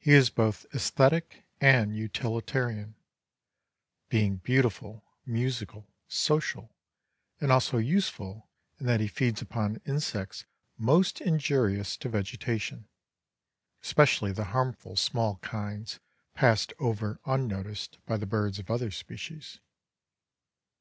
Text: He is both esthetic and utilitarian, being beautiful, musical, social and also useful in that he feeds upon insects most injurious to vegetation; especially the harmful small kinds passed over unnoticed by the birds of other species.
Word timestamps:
He 0.00 0.12
is 0.12 0.28
both 0.28 0.66
esthetic 0.74 1.44
and 1.60 1.94
utilitarian, 1.96 2.96
being 4.08 4.38
beautiful, 4.38 5.04
musical, 5.24 5.86
social 6.08 6.74
and 7.40 7.52
also 7.52 7.78
useful 7.78 8.48
in 8.80 8.86
that 8.86 8.98
he 8.98 9.06
feeds 9.06 9.40
upon 9.40 9.80
insects 9.86 10.46
most 10.76 11.20
injurious 11.20 11.96
to 11.98 12.08
vegetation; 12.08 12.88
especially 13.84 14.32
the 14.32 14.46
harmful 14.46 14.96
small 14.96 15.36
kinds 15.36 16.00
passed 16.34 16.72
over 16.80 17.20
unnoticed 17.24 17.98
by 18.04 18.16
the 18.16 18.26
birds 18.26 18.58
of 18.58 18.68
other 18.68 18.90
species. 18.90 19.60